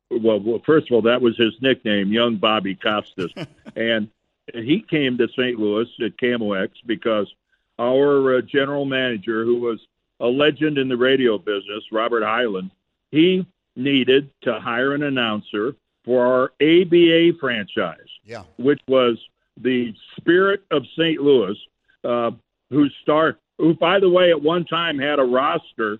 [0.09, 3.31] Well, well first of all, that was his nickname, Young Bobby Costas,
[3.75, 4.09] and
[4.53, 5.59] he came to St.
[5.59, 7.31] Louis at KMOX because
[7.79, 9.79] our uh, general manager, who was
[10.23, 12.71] a legend in the radio business, Robert Hyland,
[13.11, 18.43] he needed to hire an announcer for our ABA franchise, yeah.
[18.57, 19.17] which was
[19.59, 21.21] the spirit of St.
[21.21, 21.55] Louis,
[22.05, 22.31] uh,
[22.69, 25.99] who star, who by the way at one time had a roster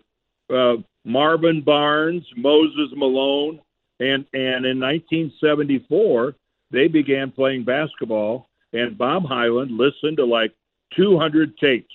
[0.50, 3.60] of Marvin Barnes, Moses Malone,
[4.00, 6.36] and and in 1974
[6.72, 10.54] they began playing basketball, and Bob Hyland listened to like
[10.96, 11.94] 200 tapes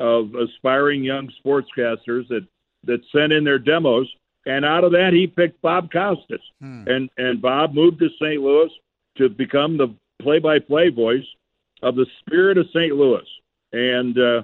[0.00, 2.46] of aspiring young sportscasters that
[2.84, 4.08] that sent in their demos,
[4.46, 6.84] and out of that he picked Bob Costas, Hmm.
[6.88, 8.40] and and Bob moved to St.
[8.42, 8.70] Louis
[9.16, 11.26] to become the play-by-play voice
[11.82, 12.94] of the Spirit of St.
[12.96, 13.26] Louis,
[13.72, 14.42] and uh,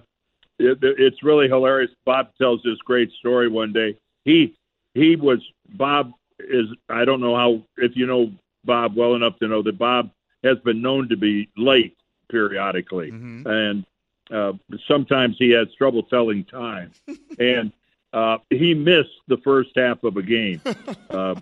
[0.59, 1.91] it, it's really hilarious.
[2.05, 3.97] Bob tells this great story one day.
[4.25, 4.55] He
[4.95, 8.31] he was Bob is I don't know how if you know
[8.65, 10.11] Bob well enough to know that Bob
[10.45, 11.97] has been known to be late
[12.31, 13.11] periodically,
[13.47, 13.85] and
[14.33, 14.53] uh,
[14.87, 16.93] sometimes he has trouble telling time,
[17.39, 17.73] and
[18.13, 20.61] uh, he missed the first half of a game
[21.11, 21.35] uh,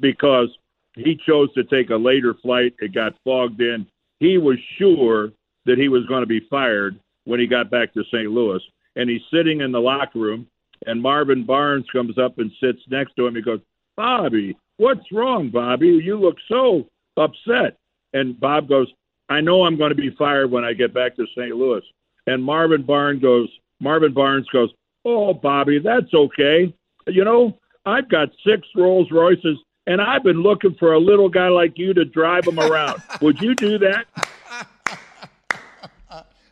[0.00, 0.48] because
[0.94, 2.74] he chose to take a later flight.
[2.80, 3.86] It got fogged in.
[4.20, 5.32] He was sure
[5.66, 8.30] that he was going to be fired when he got back to St.
[8.30, 8.60] Louis,
[8.96, 10.46] and he's sitting in the locker room,
[10.86, 13.34] and Marvin Barnes comes up and sits next to him.
[13.34, 13.60] He goes,
[13.96, 15.88] "Bobby, what's wrong, Bobby?
[15.88, 17.76] You look so upset."
[18.12, 18.92] And Bob goes,
[19.28, 21.56] "I know I'm going to be fired when I get back to St.
[21.56, 21.82] Louis."
[22.26, 23.48] And Marvin Barnes goes,
[23.80, 24.70] Marvin Barnes goes,
[25.04, 26.74] "Oh, Bobby, that's okay.
[27.06, 31.48] You know, I've got six Rolls Royces, and I've been looking for a little guy
[31.48, 33.02] like you to drive them around.
[33.20, 34.06] Would you do that?"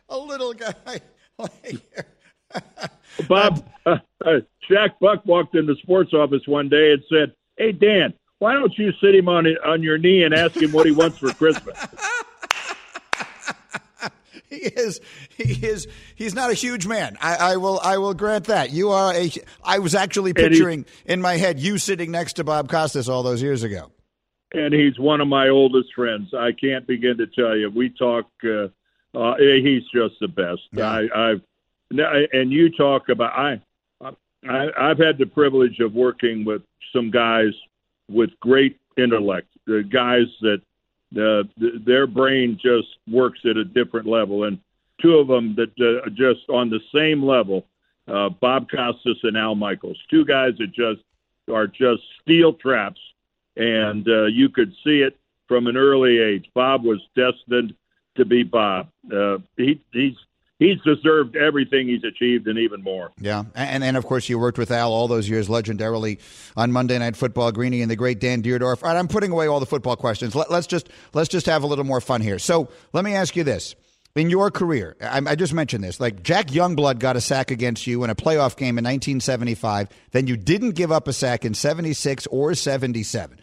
[0.09, 1.01] A little guy.
[3.27, 7.71] Bob, uh, uh, Jack Buck walked in the sports office one day and said, "Hey
[7.71, 10.91] Dan, why don't you sit him on on your knee and ask him what he
[10.91, 11.77] wants for Christmas?"
[14.55, 14.99] he is.
[15.37, 15.87] He is.
[16.15, 17.17] He's not a huge man.
[17.21, 17.79] I, I will.
[17.83, 18.71] I will grant that.
[18.71, 19.31] You are a.
[19.63, 23.09] I was actually And he- picturing in my head you sitting next to Bob Costas
[23.09, 23.91] all those years ago.
[24.53, 26.33] and he's one of my oldest friends.
[26.33, 27.69] I can't begin to tell you.
[27.69, 28.25] We talk.
[28.43, 28.67] Uh,
[29.17, 30.61] uh, he's just the best.
[30.71, 30.89] Yeah.
[30.89, 31.41] I, I've
[31.91, 33.61] and you talk about I,
[34.01, 34.69] I.
[34.77, 36.61] I've had the privilege of working with
[36.93, 37.53] some guys
[38.09, 39.47] with great intellect.
[39.67, 40.61] The guys that
[41.17, 44.59] uh, th- their brain just works at a different level, and
[45.01, 47.65] two of them that uh, are just on the same level.
[48.07, 51.01] Uh, Bob Costas and Al Michaels, two guys that just
[51.49, 52.99] are just steel traps
[53.55, 56.49] and uh, you could see it from an early age.
[56.53, 57.75] Bob was destined
[58.15, 58.89] to be Bob.
[59.11, 60.15] Uh, he, he's
[60.63, 63.11] he's deserved everything he's achieved and even more.
[63.19, 66.19] Yeah, and and of course you worked with Al all those years, legendarily
[66.55, 68.83] on Monday Night Football, Greeny and the great Dan Dierdorf.
[68.83, 70.35] All right, I'm putting away all the football questions.
[70.35, 72.39] Let, us just let's just have a little more fun here.
[72.39, 73.75] So let me ask you this:
[74.15, 75.99] in your career, I, I just mentioned this.
[75.99, 79.89] Like Jack Youngblood got a sack against you in a playoff game in 1975.
[80.11, 83.39] Then you didn't give up a sack in 76 or 77.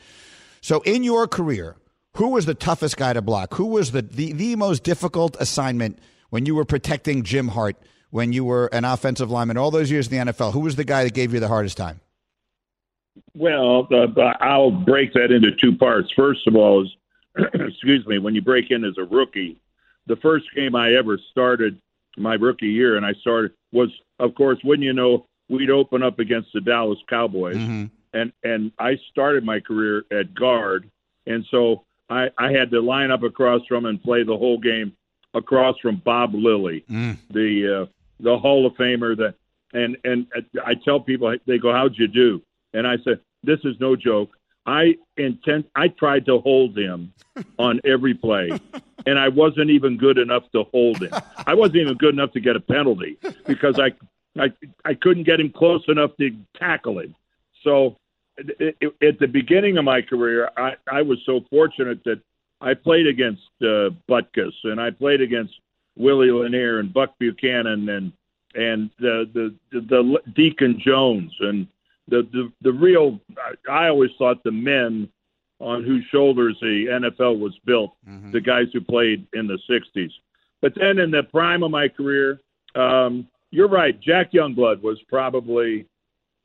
[0.62, 1.76] So in your career,
[2.16, 3.54] who was the toughest guy to block?
[3.54, 5.98] Who was the, the, the most difficult assignment
[6.30, 7.76] when you were protecting Jim Hart,
[8.10, 10.52] when you were an offensive lineman, all those years in the NFL?
[10.52, 12.00] Who was the guy that gave you the hardest time?
[13.36, 14.06] Well, uh,
[14.40, 16.10] I'll break that into two parts.
[16.16, 16.96] First of all, is
[17.54, 19.60] excuse me, when you break in as a rookie,
[20.06, 21.80] the first game I ever started
[22.16, 26.18] my rookie year, and I started was, of course, wouldn't you know we'd open up
[26.18, 27.56] against the Dallas Cowboys,
[28.12, 30.90] and and I started my career at guard,
[31.26, 34.92] and so I, I had to line up across from and play the whole game
[35.34, 36.84] across from Bob Lilly,
[37.30, 37.86] the uh,
[38.20, 39.16] the Hall of Famer.
[39.16, 39.34] That
[39.72, 40.26] and and
[40.64, 42.42] I tell people they go, "How'd you do?"
[42.74, 44.30] And I said, "This is no joke.
[44.66, 45.64] I intend.
[45.74, 47.12] I tried to hold him
[47.58, 48.50] on every play,
[49.06, 51.12] and I wasn't even good enough to hold him.
[51.46, 53.92] I wasn't even good enough to get a penalty because I
[54.40, 54.52] I
[54.84, 57.14] I couldn't get him close enough to tackle him.
[57.62, 57.96] So
[58.36, 62.20] it, it, at the beginning of my career, I, I was so fortunate that
[62.60, 65.54] I played against uh, Butkus and I played against
[65.96, 68.12] Willie Lanier and Buck Buchanan and
[68.54, 71.66] and the the, the, the Deacon Jones and
[72.08, 73.20] the, the the real.
[73.70, 75.08] I always thought the men
[75.60, 77.92] on whose shoulders the NFL was built,
[78.32, 80.10] the guys who played in the '60s.
[80.62, 82.40] But then in the prime of my career,
[82.74, 83.98] um, you're right.
[84.00, 85.86] Jack Youngblood was probably.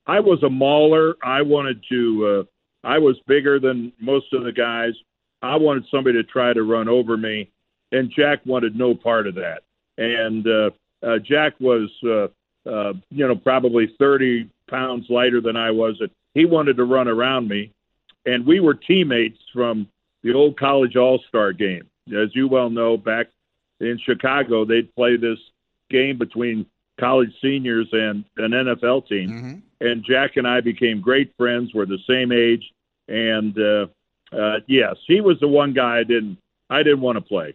[0.08, 1.16] I was a mauler.
[1.24, 2.28] I wanted to.
[2.28, 4.94] Uh, I was bigger than most of the guys.
[5.42, 7.52] I wanted somebody to try to run over me,
[7.92, 9.64] and Jack wanted no part of that.
[9.98, 10.72] And uh,
[11.06, 12.28] uh, Jack was, uh,
[12.70, 15.98] uh, you know, probably 30 pounds lighter than I was.
[16.00, 17.72] And he wanted to run around me,
[18.26, 19.88] and we were teammates from
[20.24, 21.88] the old college All Star game.
[22.08, 23.28] As you well know, back
[23.80, 25.40] in Chicago, they'd play this
[25.90, 26.66] game between
[27.00, 29.30] college seniors and an NFL team.
[29.82, 31.74] And Jack and I became great friends.
[31.74, 32.64] We're the same age,
[33.08, 33.88] and uh,
[34.32, 36.38] uh, yes, he was the one guy I didn't
[36.70, 37.54] I didn't want to play.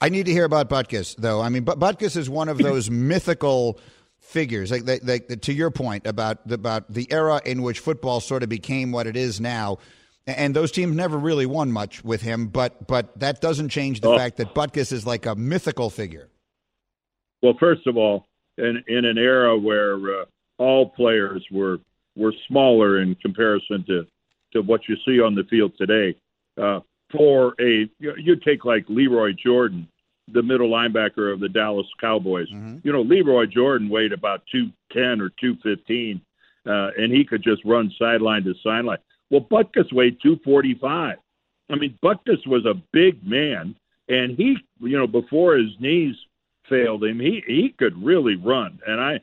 [0.00, 1.40] I need to hear about Butkus, though.
[1.40, 3.78] I mean, but Butkus is one of those mythical
[4.18, 4.70] figures.
[4.70, 8.48] Like, like, like, to your point about about the era in which football sort of
[8.48, 9.78] became what it is now,
[10.26, 12.46] and those teams never really won much with him.
[12.48, 14.16] But but that doesn't change the Oh.
[14.16, 16.28] fact that Butkus is like a mythical figure.
[17.42, 18.26] Well, first of all,
[18.58, 20.24] in in an era where uh,
[20.58, 21.78] all players were
[22.16, 24.06] were smaller in comparison to
[24.52, 26.16] to what you see on the field today.
[26.60, 26.80] Uh,
[27.10, 29.86] for a you, take like Lee Roy Jordan,
[30.32, 32.48] the middle linebacker of the Dallas Cowboys.
[32.48, 32.78] Mm-hmm.
[32.84, 36.20] You know, Lee Roy Jordan weighed about two ten or two fifteen,
[36.66, 38.98] uh, and he could just run sideline to sideline.
[39.30, 41.18] Well, Butkus weighed two forty five.
[41.70, 43.74] I mean, Butkus was a big man,
[44.08, 46.16] and he, you know, before his knees
[46.68, 49.20] failed him, he he could really run, and I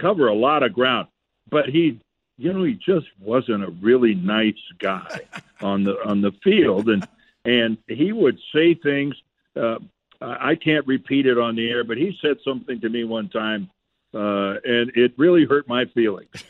[0.00, 1.08] cover a lot of ground.
[1.50, 2.00] But he,
[2.38, 5.20] you know, he just wasn't a really nice guy
[5.60, 7.06] on the on the field, and
[7.44, 9.14] and he would say things.
[9.54, 9.78] Uh,
[10.20, 13.70] I can't repeat it on the air, but he said something to me one time,
[14.14, 16.30] uh, and it really hurt my feelings.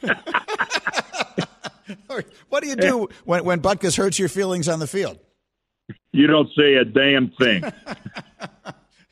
[2.49, 5.19] what do you do when when Butkus hurts your feelings on the field?
[6.13, 7.63] You don't say a damn thing.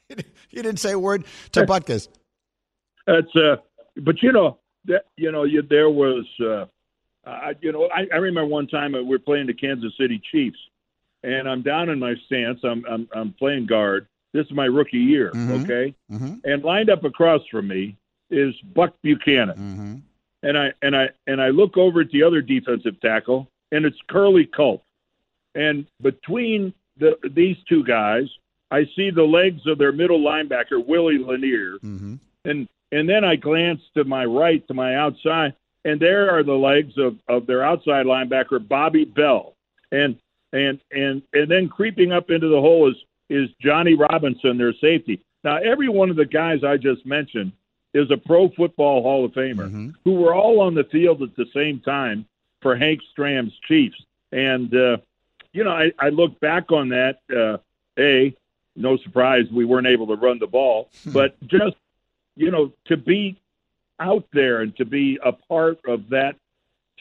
[0.09, 2.09] you didn't say a word to Butkus.
[3.07, 3.57] That's uh,
[3.97, 6.66] but you know that you know you, there was uh,
[7.26, 10.59] I, you know I, I remember one time we were playing the Kansas City Chiefs,
[11.22, 12.61] and I'm down in my stance.
[12.64, 14.07] I'm I'm, I'm playing guard.
[14.32, 15.62] This is my rookie year, Mhm.
[15.64, 15.95] okay?
[16.11, 16.41] Mhm.
[16.45, 17.97] And lined up across from me
[18.30, 20.03] is Buck Buchanan, Mhm.
[20.49, 23.99] and I and I and I look over at the other defensive tackle, and it's
[24.09, 24.82] Curly Culp.
[25.55, 28.24] And between the, these two guys,
[28.72, 32.18] I see the legs of their middle linebacker Willie Lanier, Mhm.
[32.45, 36.55] and and then I glance to my right, to my outside, and there are the
[36.55, 39.55] legs of, of their outside linebacker Bobby Bell,
[39.92, 40.16] and
[40.53, 42.97] and and and then creeping up into the hole is
[43.30, 45.20] is Johnny Robinson, their safety.
[45.42, 47.53] Now every one of the guys I just mentioned
[47.92, 49.95] is a Pro Football Hall of Famer Mhm.
[50.05, 52.26] who were all on the field at the same time
[52.62, 54.01] for Hank Stram's Chiefs,
[54.32, 54.97] and uh,
[55.53, 57.18] you know I, I look back on that.
[57.34, 57.59] Uh,
[57.99, 58.34] a
[58.76, 61.76] no surprise we weren't able to run the ball, but just
[62.37, 63.37] you know, to be
[64.01, 66.35] out there and to be a part of that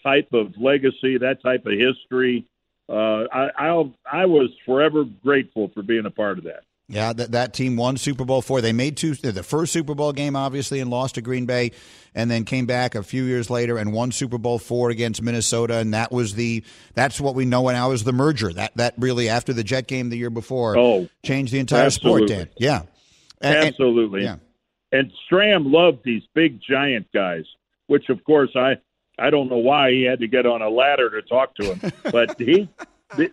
[0.04, 2.46] type of legacy, that type of history,
[2.90, 6.64] uh, I, I'll, I was forever grateful for being a part of that.
[6.90, 8.60] Yeah, that, that team won Super Bowl four.
[8.60, 11.72] They made two, the first Super Bowl game, obviously, and lost to Green Bay,
[12.14, 15.78] and then came back a few years later and won Super Bowl four against Minnesota.
[15.78, 16.62] And that was the
[16.94, 18.52] that's what we know now as the merger.
[18.52, 22.24] That that really after the Jet game the year before Oh, changed the entire sport.
[22.24, 22.36] absolutely.
[22.46, 22.82] Dan, yeah,
[23.42, 24.24] And- and- absolutely.
[24.24, 24.36] yeah.
[24.94, 27.46] And Stram loved these big giant guys,
[27.88, 28.76] which of course I,
[29.18, 31.91] I don't know why he had to get on a ladder to talk to him,
[32.12, 32.70] but he,
[33.18, 33.30] they,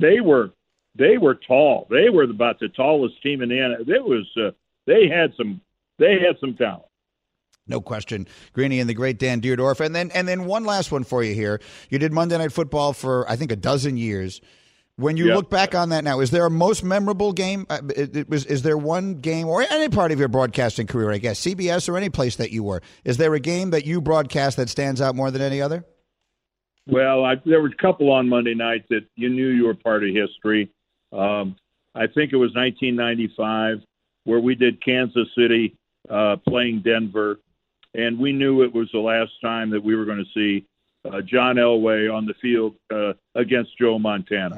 [0.00, 0.50] they were,
[0.96, 1.86] they were tall.
[1.88, 3.88] They were about the tallest team in the NFL.
[3.88, 4.50] It was, uh,
[4.86, 5.60] they had some,
[5.98, 6.82] they had some talent.
[7.66, 11.02] No question, Greeny and the great Dan Dierdorf, and then and then one last one
[11.02, 11.62] for you here.
[11.88, 14.42] You did Monday Night Football for I think a dozen years.
[14.96, 15.34] When you Yep.
[15.36, 17.66] look back on that now, is there a most memorable game?
[17.68, 21.10] Uh, it, it was is there one game or any part of your broadcasting career?
[21.10, 22.80] I guess CBS or any place that you were.
[23.04, 25.84] Is there a game that you broadcast that stands out more than any other?
[26.86, 30.04] Well, I, there were a couple on Monday night that you knew you were part
[30.04, 30.70] of history.
[31.12, 31.56] Um,
[31.94, 33.78] I think it was 1995
[34.24, 35.76] where we did Kansas City
[36.08, 37.40] uh, playing Denver,
[37.94, 40.66] and we knew it was the last time that we were going to see
[41.04, 44.56] uh, John Elway on the field uh, against Joe Montana.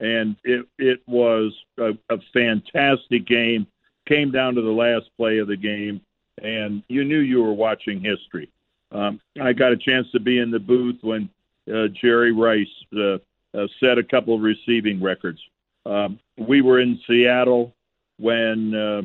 [0.00, 3.66] And it it was a, a fantastic game.
[4.06, 6.00] Came down to the last play of the game,
[6.40, 8.48] and you knew you were watching history.
[8.92, 11.28] Um, I got a chance to be in the booth when
[11.70, 12.66] uh, Jerry Rice
[12.96, 13.18] uh,
[13.54, 15.40] uh, set a couple of receiving records.
[15.84, 17.74] Um, we were in Seattle
[18.18, 19.02] when uh,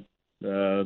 [0.47, 0.83] uh,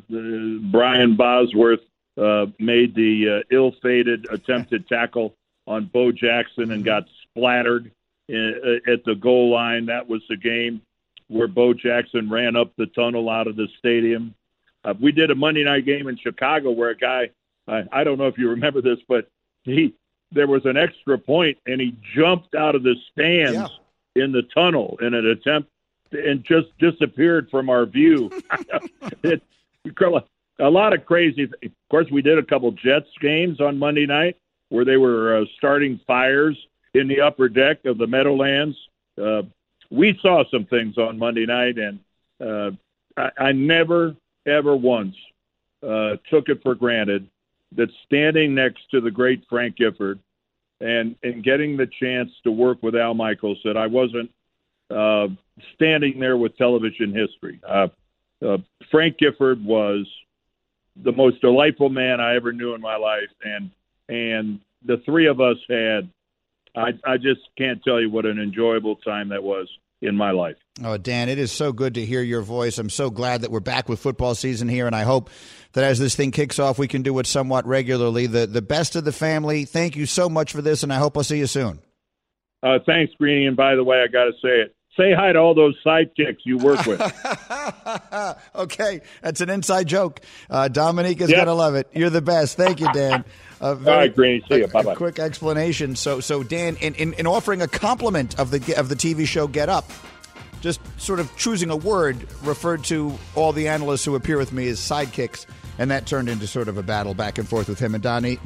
[0.72, 1.82] Brian Bosworth
[2.18, 5.36] uh, made the uh, ill-fated attempted tackle
[5.68, 7.92] on Bo Jackson and got splattered
[8.28, 9.86] in, uh, at the goal line.
[9.88, 10.82] That was the game
[11.28, 14.34] where Bo Jackson ran up the tunnel out of the stadium.
[14.84, 17.30] Uh, we did a Monday night game in Chicago where a guy,
[17.68, 19.30] I, I don't know if you remember this, but
[19.64, 19.94] he
[20.32, 23.72] there was an extra point and he jumped out of the stands
[24.16, 25.70] in the tunnel in an attempt
[26.12, 28.30] and just disappeared from our view.
[29.24, 29.42] it,
[30.60, 31.44] a lot of crazy.
[31.44, 34.38] Of course, we did a couple Jets games on Monday night
[34.70, 36.58] where they were uh, starting fires
[36.94, 38.78] in the upper deck of the Meadowlands.
[39.22, 39.44] Uh,
[39.90, 42.00] we saw some things on Monday night, and
[42.42, 42.72] uh,
[43.16, 44.16] I, I never,
[44.46, 45.16] ever once
[45.84, 47.28] uh, took it for granted
[47.76, 50.20] that standing next to the great Frank Gifford
[50.80, 54.30] and and getting the chance to work with Al Michaels that I wasn't
[54.90, 55.28] uh,
[55.76, 57.60] standing there with television history.
[57.68, 57.88] Uh,
[58.46, 58.58] uh,
[58.92, 60.08] Frank Gifford was
[61.04, 63.72] the most delightful man I ever knew in my life, and
[64.10, 66.10] and the three of us had.
[66.76, 69.68] I I just can't tell you what an enjoyable time that was.
[70.02, 70.58] in my life.
[70.84, 72.78] Oh, Dan, it is so good to hear your voice.
[72.78, 75.32] I'm so glad that we're back with football season here, and I hope
[75.74, 78.28] that as this thing kicks off, we can do it somewhat regularly.
[78.28, 79.66] The the best of the family.
[79.66, 81.80] Thank you so much for this, and I hope I'll see you soon.
[82.62, 83.48] Uh, thanks, Greeny.
[83.48, 84.76] And by the way, I got to say it.
[84.98, 87.00] Say hi to all those sidekicks you work with.
[88.56, 90.22] okay, that's an inside joke.
[90.50, 91.38] Uh, Dominique is yep.
[91.38, 91.88] going to love it.
[91.94, 92.58] You're the best.
[92.58, 93.24] Thank you, Dan.
[93.60, 94.46] Uh, very, all right, Greeny.
[94.48, 94.68] See you.
[94.68, 94.94] Bye bye.
[94.94, 95.96] Quick explanation.
[95.96, 99.48] So, so Dan, in, in, in offering a compliment of the of the TV show
[99.48, 99.90] Get Up,
[100.62, 104.68] just sort of choosing a word referred to all the analysts who appear with me
[104.68, 107.96] as sidekicks and that turned into sort of a battle back and forth with him
[107.96, 108.40] and Dominique,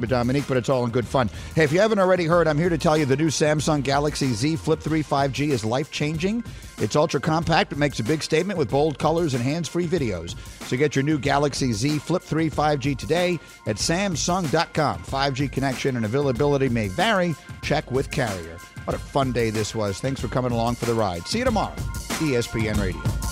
[0.48, 1.30] but it's all in good fun.
[1.54, 4.32] Hey, if you haven't already heard, I'm here to tell you the new Samsung Galaxy
[4.32, 6.44] Z Flip 3 5G is life changing.
[6.78, 10.36] It's ultra compact, it makes a big statement with bold colors and hands free videos.
[10.66, 15.02] So get your new Galaxy Z Flip 3 5G today at Samsung.com.
[15.02, 17.34] 5G connection and availability may vary.
[17.62, 18.58] Check with carrier.
[18.84, 20.00] What a fun day this was.
[20.00, 21.26] Thanks for coming along for the ride.
[21.26, 23.31] See you tomorrow, ESPN Radio.